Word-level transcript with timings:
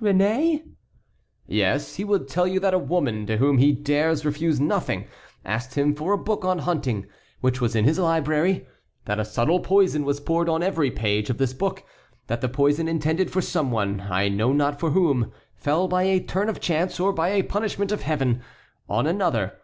"Réné?" 0.00 0.62
"Yes; 1.48 1.96
he 1.96 2.04
would 2.04 2.28
tell 2.28 2.46
you 2.46 2.60
that 2.60 2.72
a 2.72 2.78
woman 2.78 3.26
to 3.26 3.38
whom 3.38 3.58
he 3.58 3.72
dares 3.72 4.24
refuse 4.24 4.60
nothing 4.60 5.06
asked 5.44 5.74
him 5.74 5.96
for 5.96 6.12
a 6.12 6.16
book 6.16 6.44
on 6.44 6.60
hunting 6.60 7.06
which 7.40 7.60
was 7.60 7.74
in 7.74 7.84
his 7.84 7.98
library; 7.98 8.68
that 9.06 9.18
a 9.18 9.24
subtle 9.24 9.58
poison 9.58 10.04
was 10.04 10.20
poured 10.20 10.48
on 10.48 10.62
every 10.62 10.92
page 10.92 11.28
of 11.28 11.38
this 11.38 11.52
book; 11.52 11.82
that 12.28 12.40
the 12.40 12.48
poison 12.48 12.86
intended 12.86 13.32
for 13.32 13.42
some 13.42 13.72
one, 13.72 14.02
I 14.02 14.28
know 14.28 14.52
not 14.52 14.78
for 14.78 14.90
whom, 14.92 15.32
fell 15.56 15.88
by 15.88 16.04
a 16.04 16.20
turn 16.20 16.48
of 16.48 16.60
chance, 16.60 17.00
or 17.00 17.12
by 17.12 17.30
a 17.30 17.42
punishment 17.42 17.90
of 17.90 18.02
Heaven, 18.02 18.42
on 18.88 19.08
another. 19.08 19.58